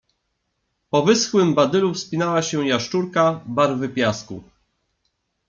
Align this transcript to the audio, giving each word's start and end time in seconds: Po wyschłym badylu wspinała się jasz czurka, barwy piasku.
Po 0.89 1.01
wyschłym 1.03 1.55
badylu 1.55 1.93
wspinała 1.93 2.41
się 2.41 2.67
jasz 2.67 2.89
czurka, 2.89 3.41
barwy 3.45 3.89
piasku. 3.89 4.43